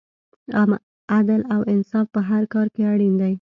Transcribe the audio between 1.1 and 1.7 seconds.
عدل او